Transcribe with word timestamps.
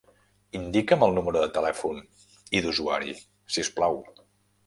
Indica'm 0.59 1.03
el 1.07 1.13
número 1.17 1.43
de 1.43 1.49
telèfon 1.57 2.01
i 2.59 2.63
d'usuari, 2.67 3.13
si 3.57 3.67
us 3.67 3.73
plau. 3.79 4.01